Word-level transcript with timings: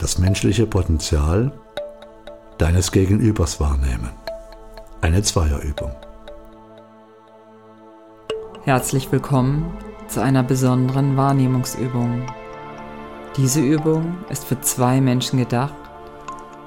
das 0.00 0.18
menschliche 0.18 0.66
Potenzial 0.66 1.52
deines 2.56 2.90
Gegenübers 2.90 3.60
wahrnehmen. 3.60 4.10
Eine 5.02 5.22
Zweierübung. 5.22 5.92
Herzlich 8.64 9.12
willkommen 9.12 9.76
zu 10.08 10.22
einer 10.22 10.42
besonderen 10.42 11.18
Wahrnehmungsübung. 11.18 12.22
Diese 13.36 13.60
Übung 13.60 14.16
ist 14.30 14.44
für 14.44 14.60
zwei 14.62 15.02
Menschen 15.02 15.38
gedacht, 15.38 15.74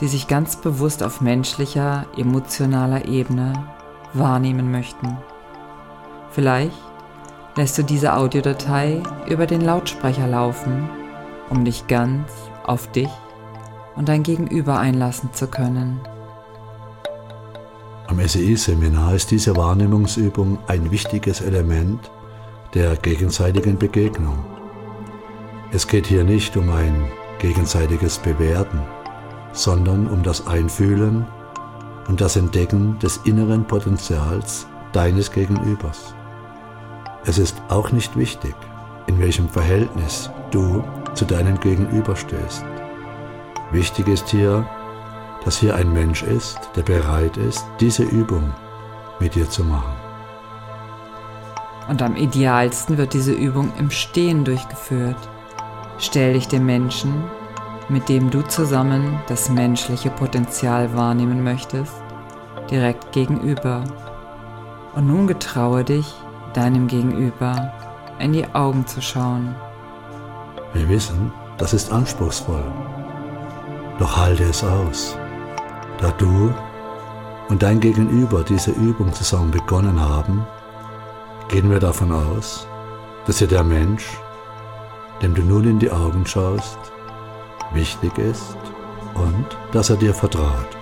die 0.00 0.08
sich 0.08 0.28
ganz 0.28 0.56
bewusst 0.56 1.02
auf 1.02 1.20
menschlicher, 1.20 2.06
emotionaler 2.16 3.06
Ebene 3.06 3.52
wahrnehmen 4.12 4.70
möchten. 4.70 5.16
Vielleicht 6.30 6.76
lässt 7.56 7.76
du 7.76 7.82
diese 7.82 8.14
Audiodatei 8.14 9.02
über 9.28 9.46
den 9.46 9.62
Lautsprecher 9.62 10.28
laufen, 10.28 10.88
um 11.50 11.64
dich 11.64 11.86
ganz 11.88 12.30
auf 12.66 12.90
dich 12.92 13.10
und 13.96 14.08
dein 14.08 14.22
Gegenüber 14.22 14.78
einlassen 14.78 15.32
zu 15.32 15.46
können. 15.46 16.00
Am 18.08 18.20
SEI-Seminar 18.20 19.14
ist 19.14 19.30
diese 19.30 19.56
Wahrnehmungsübung 19.56 20.58
ein 20.68 20.90
wichtiges 20.90 21.40
Element 21.40 22.10
der 22.74 22.96
gegenseitigen 22.96 23.78
Begegnung. 23.78 24.44
Es 25.72 25.88
geht 25.88 26.06
hier 26.06 26.22
nicht 26.22 26.56
um 26.56 26.70
ein 26.70 27.10
gegenseitiges 27.38 28.18
Bewerten, 28.18 28.80
sondern 29.52 30.06
um 30.06 30.22
das 30.22 30.46
Einfühlen 30.46 31.26
und 32.06 32.20
das 32.20 32.36
Entdecken 32.36 32.98
des 33.00 33.16
inneren 33.24 33.66
Potenzials 33.66 34.66
deines 34.92 35.32
Gegenübers. 35.32 36.14
Es 37.24 37.38
ist 37.38 37.60
auch 37.68 37.90
nicht 37.90 38.16
wichtig, 38.16 38.54
in 39.08 39.18
welchem 39.18 39.48
Verhältnis 39.48 40.30
du 40.52 40.84
zu 41.16 41.24
deinem 41.24 41.58
Gegenüber 41.60 42.14
stehst. 42.14 42.64
Wichtig 43.72 44.06
ist 44.08 44.28
hier, 44.28 44.66
dass 45.44 45.58
hier 45.58 45.74
ein 45.74 45.92
Mensch 45.92 46.22
ist, 46.22 46.58
der 46.76 46.82
bereit 46.82 47.36
ist, 47.36 47.64
diese 47.80 48.02
Übung 48.02 48.52
mit 49.20 49.34
dir 49.34 49.48
zu 49.48 49.64
machen. 49.64 49.94
Und 51.88 52.02
am 52.02 52.16
idealsten 52.16 52.98
wird 52.98 53.14
diese 53.14 53.32
Übung 53.32 53.72
im 53.78 53.90
Stehen 53.90 54.44
durchgeführt. 54.44 55.16
Stell 55.98 56.34
dich 56.34 56.48
dem 56.48 56.66
Menschen, 56.66 57.24
mit 57.88 58.08
dem 58.08 58.30
du 58.30 58.42
zusammen 58.42 59.20
das 59.28 59.48
menschliche 59.48 60.10
Potenzial 60.10 60.94
wahrnehmen 60.96 61.44
möchtest, 61.44 61.94
direkt 62.70 63.12
gegenüber. 63.12 63.84
Und 64.94 65.06
nun 65.06 65.26
getraue 65.26 65.84
dich, 65.84 66.12
deinem 66.54 66.88
Gegenüber 66.88 67.72
in 68.18 68.32
die 68.32 68.46
Augen 68.54 68.86
zu 68.86 69.00
schauen. 69.00 69.54
Wir 70.72 70.88
wissen, 70.88 71.32
das 71.58 71.72
ist 71.72 71.92
anspruchsvoll. 71.92 72.64
Doch 73.98 74.16
halte 74.16 74.44
es 74.44 74.62
aus. 74.62 75.16
Da 76.00 76.10
du 76.18 76.52
und 77.48 77.62
dein 77.62 77.80
Gegenüber 77.80 78.42
diese 78.42 78.72
Übung 78.72 79.12
zusammen 79.12 79.50
begonnen 79.50 80.00
haben, 80.00 80.46
gehen 81.48 81.70
wir 81.70 81.80
davon 81.80 82.12
aus, 82.12 82.66
dass 83.26 83.38
dir 83.38 83.46
der 83.48 83.64
Mensch, 83.64 84.18
dem 85.22 85.34
du 85.34 85.42
nun 85.42 85.64
in 85.64 85.78
die 85.78 85.90
Augen 85.90 86.26
schaust, 86.26 86.78
wichtig 87.72 88.18
ist 88.18 88.56
und 89.14 89.46
dass 89.72 89.90
er 89.90 89.96
dir 89.96 90.12
vertraut. 90.12 90.76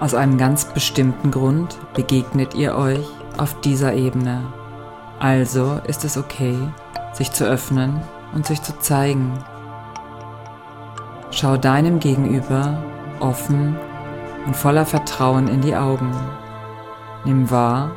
Aus 0.00 0.14
einem 0.14 0.36
ganz 0.36 0.64
bestimmten 0.64 1.30
Grund 1.30 1.78
begegnet 1.94 2.54
ihr 2.54 2.74
euch 2.74 3.06
auf 3.38 3.60
dieser 3.60 3.94
Ebene. 3.94 4.52
Also 5.20 5.80
ist 5.86 6.04
es 6.04 6.16
okay, 6.16 6.58
sich 7.12 7.32
zu 7.32 7.44
öffnen 7.44 8.00
und 8.34 8.46
sich 8.46 8.62
zu 8.62 8.78
zeigen. 8.78 9.32
Schau 11.30 11.56
deinem 11.56 11.98
Gegenüber 11.98 12.82
offen 13.20 13.76
und 14.46 14.56
voller 14.56 14.86
Vertrauen 14.86 15.48
in 15.48 15.60
die 15.60 15.76
Augen. 15.76 16.12
Nimm 17.24 17.50
wahr, 17.50 17.92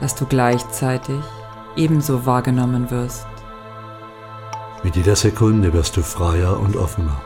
dass 0.00 0.14
du 0.14 0.26
gleichzeitig 0.26 1.20
ebenso 1.76 2.24
wahrgenommen 2.26 2.90
wirst. 2.90 3.26
Mit 4.82 4.96
jeder 4.96 5.16
Sekunde 5.16 5.72
wirst 5.72 5.96
du 5.96 6.02
freier 6.02 6.58
und 6.60 6.76
offener. 6.76 7.20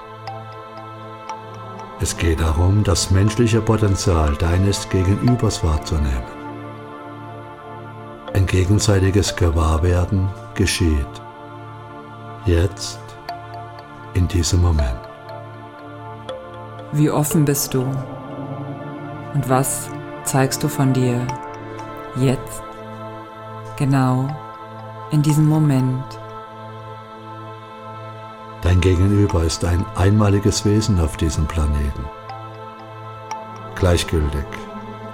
Es 2.00 2.16
geht 2.16 2.40
darum, 2.40 2.82
das 2.82 3.10
menschliche 3.10 3.60
Potenzial 3.60 4.34
deines 4.36 4.88
Gegenübers 4.88 5.62
wahrzunehmen. 5.62 6.24
Ein 8.32 8.46
gegenseitiges 8.46 9.36
Gewahrwerden 9.36 10.28
geschieht. 10.54 11.22
Jetzt, 12.44 12.98
in 14.14 14.26
diesem 14.26 14.62
Moment. 14.62 14.98
Wie 16.90 17.08
offen 17.08 17.44
bist 17.44 17.72
du? 17.72 17.82
Und 19.32 19.48
was 19.48 19.88
zeigst 20.24 20.60
du 20.64 20.66
von 20.66 20.92
dir 20.92 21.24
jetzt, 22.16 22.64
genau 23.76 24.26
in 25.12 25.22
diesem 25.22 25.48
Moment? 25.48 26.04
Dein 28.62 28.80
Gegenüber 28.80 29.44
ist 29.44 29.64
ein 29.64 29.86
einmaliges 29.94 30.64
Wesen 30.64 30.98
auf 30.98 31.16
diesem 31.16 31.46
Planeten. 31.46 32.04
Gleichgültig, 33.76 34.46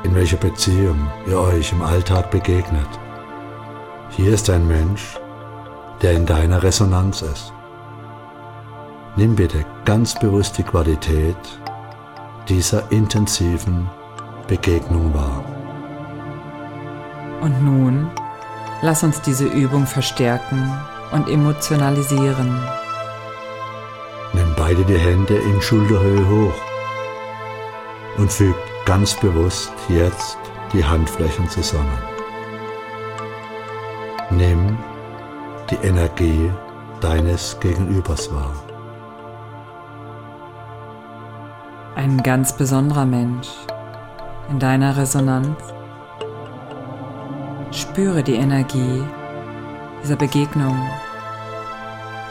in 0.02 0.14
welcher 0.14 0.38
Beziehung 0.38 1.10
ihr 1.26 1.38
euch 1.38 1.72
im 1.72 1.82
Alltag 1.82 2.30
begegnet. 2.30 2.88
Hier 4.08 4.32
ist 4.32 4.48
ein 4.48 4.66
Mensch, 4.66 5.18
der 6.02 6.12
in 6.12 6.26
deiner 6.26 6.62
Resonanz 6.62 7.22
ist. 7.22 7.52
Nimm 9.16 9.34
bitte 9.34 9.64
ganz 9.84 10.18
bewusst 10.18 10.58
die 10.58 10.62
Qualität 10.62 11.36
dieser 12.48 12.90
intensiven 12.92 13.90
Begegnung 14.46 15.12
wahr. 15.12 15.44
Und 17.40 17.62
nun 17.64 18.10
lass 18.82 19.02
uns 19.02 19.20
diese 19.20 19.46
Übung 19.46 19.86
verstärken 19.86 20.72
und 21.12 21.28
emotionalisieren. 21.28 22.60
Nimm 24.32 24.54
beide 24.56 24.84
die 24.84 24.98
Hände 24.98 25.36
in 25.36 25.60
Schulterhöhe 25.60 26.28
hoch 26.28 26.54
und 28.18 28.30
füg 28.30 28.54
ganz 28.84 29.14
bewusst 29.14 29.72
jetzt 29.88 30.38
die 30.72 30.84
Handflächen 30.84 31.48
zusammen. 31.48 31.98
Nimm 34.30 34.78
die 35.70 35.76
Energie 35.86 36.50
deines 37.00 37.58
Gegenübers 37.60 38.32
wahr. 38.32 38.54
Ein 41.94 42.22
ganz 42.22 42.56
besonderer 42.56 43.04
Mensch 43.04 43.48
in 44.48 44.58
deiner 44.58 44.96
Resonanz. 44.96 45.58
Spüre 47.70 48.22
die 48.22 48.36
Energie 48.36 49.02
dieser 50.02 50.16
Begegnung. 50.16 50.76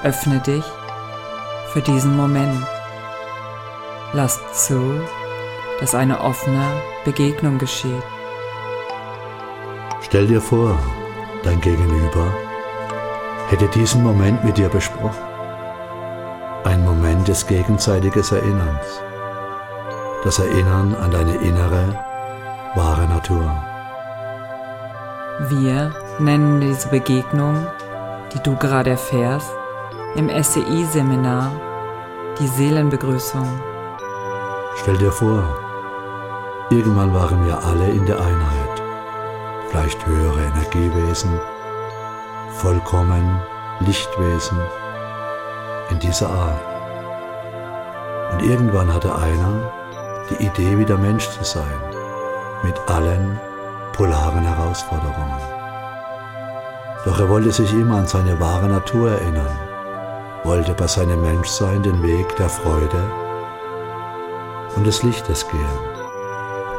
Öffne 0.03 0.39
dich 0.39 0.63
für 1.73 1.81
diesen 1.81 2.17
Moment. 2.17 2.65
Lass 4.13 4.39
zu, 4.53 4.99
dass 5.79 5.93
eine 5.93 6.21
offene 6.21 6.65
Begegnung 7.05 7.59
geschieht. 7.59 8.03
Stell 10.01 10.25
dir 10.27 10.41
vor, 10.41 10.79
dein 11.43 11.59
Gegenüber 11.61 12.46
hätte 13.47 13.67
diesen 13.67 14.03
Moment 14.03 14.43
mit 14.43 14.57
dir 14.57 14.69
besprochen. 14.69 15.23
Ein 16.63 16.83
Moment 16.83 17.27
des 17.27 17.47
gegenseitigen 17.47 18.23
Erinnerns. 18.29 19.01
Das 20.23 20.39
Erinnern 20.39 20.95
an 20.95 21.11
deine 21.11 21.35
innere, 21.35 21.97
wahre 22.75 23.07
Natur. 23.07 23.49
Wir 25.49 25.93
nennen 26.19 26.59
diese 26.59 26.89
Begegnung, 26.89 27.67
die 28.33 28.43
du 28.43 28.55
gerade 28.55 28.91
erfährst, 28.91 29.53
im 30.15 30.29
SCI-Seminar 30.29 31.51
die 32.39 32.47
Seelenbegrüßung. 32.47 33.47
Stell 34.81 34.97
dir 34.97 35.11
vor, 35.11 35.43
irgendwann 36.69 37.13
waren 37.13 37.45
wir 37.45 37.63
alle 37.63 37.87
in 37.89 38.05
der 38.05 38.19
Einheit, 38.19 38.81
vielleicht 39.69 40.05
höhere 40.05 40.43
Energiewesen, 40.43 41.39
vollkommen 42.57 43.41
Lichtwesen 43.79 44.57
in 45.89 45.99
dieser 45.99 46.29
Art. 46.29 46.61
Und 48.33 48.41
irgendwann 48.41 48.93
hatte 48.93 49.15
einer 49.15 49.71
die 50.29 50.45
Idee, 50.45 50.77
wieder 50.77 50.97
Mensch 50.97 51.29
zu 51.29 51.43
sein, 51.43 51.79
mit 52.63 52.75
allen 52.87 53.39
polaren 53.93 54.43
Herausforderungen. 54.43 55.41
Doch 57.05 57.19
er 57.19 57.29
wollte 57.29 57.51
sich 57.51 57.71
immer 57.73 57.97
an 57.97 58.07
seine 58.07 58.39
wahre 58.39 58.67
Natur 58.67 59.11
erinnern 59.11 59.57
wollte 60.47 60.73
bei 60.73 60.87
seinem 60.87 61.21
Menschsein 61.21 61.83
den 61.83 62.01
Weg 62.01 62.35
der 62.37 62.49
Freude 62.49 63.03
und 64.75 64.87
des 64.87 65.03
Lichtes 65.03 65.47
gehen. 65.49 65.79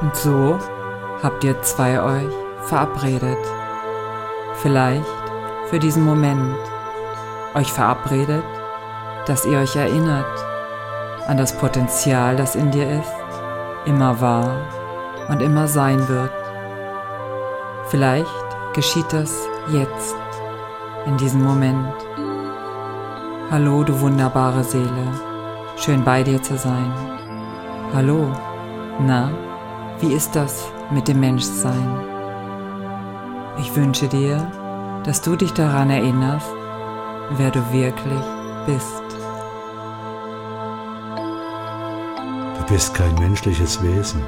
Und 0.01 0.17
so 0.17 0.59
habt 1.23 1.45
ihr 1.45 1.61
zwei 1.63 2.03
euch 2.03 2.33
verabredet. 2.65 3.39
Vielleicht 4.63 5.05
für 5.69 5.79
diesen 5.79 6.05
Moment. 6.05 6.57
Euch 7.55 7.73
verabredet, 7.73 8.45
dass 9.27 9.45
ihr 9.45 9.59
euch 9.59 9.77
erinnert 9.77 10.27
an 11.27 11.37
das 11.37 11.57
Potenzial, 11.57 12.37
das 12.37 12.55
in 12.55 12.71
dir 12.71 12.89
ist, 13.01 13.13
immer 13.85 14.21
war 14.21 14.51
und 15.29 15.43
immer 15.43 15.69
sein 15.69 16.09
wird. 16.09 16.31
Vielleicht 17.89 18.27
geschieht 18.75 19.13
das 19.13 19.47
jetzt, 19.71 20.15
in 21.07 21.17
diesem 21.17 21.43
Moment. 21.43 21.95
Hallo, 23.51 23.83
du 23.85 23.99
wunderbare 24.01 24.65
Seele, 24.65 25.13
schön 25.77 26.05
bei 26.05 26.23
dir 26.23 26.43
zu 26.43 26.57
sein. 26.57 26.93
Hallo, 27.95 28.31
na, 29.01 29.31
wie 30.01 30.13
ist 30.13 30.37
das 30.37 30.71
mit 30.91 31.09
dem 31.09 31.21
Menschsein? 31.21 32.01
Ich 33.59 33.75
wünsche 33.75 34.07
dir, 34.07 34.51
dass 35.05 35.23
du 35.23 35.37
dich 35.37 35.53
daran 35.53 35.91
erinnerst, 35.91 36.49
wer 37.31 37.51
du 37.51 37.61
wirklich 37.73 38.25
bist. 38.67 39.03
Du 42.59 42.75
bist 42.75 42.95
kein 42.95 43.15
menschliches 43.15 43.83
Wesen, 43.83 44.23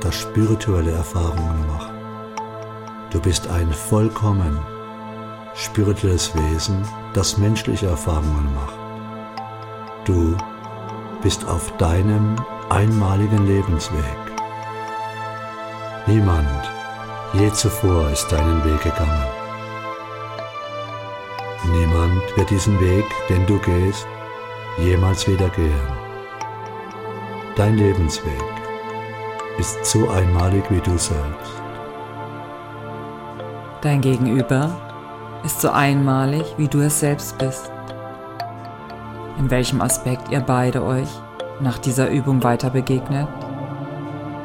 das 0.00 0.14
spirituelle 0.14 0.92
Erfahrungen 0.92 1.66
macht. 1.66 1.90
Du 3.10 3.20
bist 3.20 3.48
ein 3.48 3.72
vollkommen 3.72 4.58
spirituelles 5.54 6.34
Wesen, 6.34 6.82
das 7.14 7.38
menschliche 7.38 7.86
Erfahrungen 7.86 8.54
macht. 8.54 8.74
Du 10.04 10.36
bist 11.22 11.46
auf 11.46 11.76
deinem 11.78 12.36
einmaligen 12.68 13.46
Lebensweg. 13.46 14.18
Niemand 16.06 16.70
je 17.34 17.52
zuvor 17.52 18.08
ist 18.10 18.30
deinen 18.30 18.64
Weg 18.64 18.82
gegangen. 18.82 19.47
Niemand 21.72 22.22
wird 22.36 22.50
diesen 22.50 22.80
Weg, 22.80 23.04
den 23.28 23.44
du 23.46 23.58
gehst, 23.58 24.06
jemals 24.78 25.26
wieder 25.28 25.48
gehen. 25.50 25.88
Dein 27.56 27.76
Lebensweg 27.76 28.42
ist 29.58 29.84
so 29.84 30.08
einmalig 30.08 30.64
wie 30.70 30.80
du 30.80 30.96
selbst. 30.96 31.62
Dein 33.82 34.00
Gegenüber 34.00 34.70
ist 35.44 35.60
so 35.60 35.70
einmalig, 35.70 36.44
wie 36.56 36.68
du 36.68 36.80
es 36.80 37.00
selbst 37.00 37.36
bist. 37.38 37.70
In 39.38 39.50
welchem 39.50 39.80
Aspekt 39.80 40.30
ihr 40.30 40.40
beide 40.40 40.82
euch 40.82 41.08
nach 41.60 41.78
dieser 41.78 42.08
Übung 42.08 42.42
weiter 42.42 42.70
begegnet? 42.70 43.28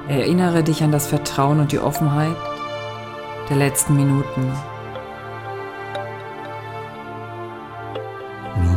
Erinnere 0.08 0.64
dich 0.64 0.84
an 0.84 0.92
das 0.92 1.08
Vertrauen 1.08 1.60
und 1.60 1.72
die 1.72 1.80
Offenheit 1.80 2.36
der 3.50 3.58
letzten 3.58 3.96
Minuten. 3.96 4.52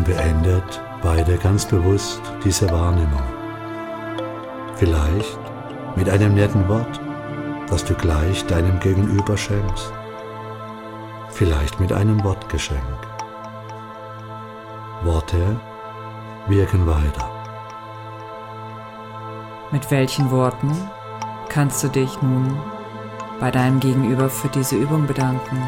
Beendet 0.07 0.81
beide 1.03 1.37
ganz 1.37 1.67
bewusst 1.67 2.21
diese 2.45 2.71
Wahrnehmung. 2.71 3.23
Vielleicht 4.77 5.39
mit 5.97 6.09
einem 6.09 6.35
netten 6.35 6.69
Wort, 6.69 7.01
das 7.69 7.85
du 7.85 7.95
gleich 7.95 8.45
deinem 8.47 8.79
Gegenüber 8.81 9.37
schenkst. 9.37 9.93
Vielleicht 11.31 11.81
mit 11.81 11.93
einem 11.93 12.23
Wortgeschenk. 12.23 12.81
Worte 15.03 15.61
wirken 16.47 16.87
weiter. 16.87 17.31
Mit 19.73 19.91
welchen 19.91 20.31
Worten 20.31 20.73
kannst 21.49 21.83
du 21.83 21.89
dich 21.89 22.23
nun 22.23 22.57
bei 23.41 23.51
deinem 23.51 23.81
Gegenüber 23.81 24.31
für 24.31 24.49
diese 24.49 24.77
Übung 24.77 25.07
bedanken? 25.07 25.63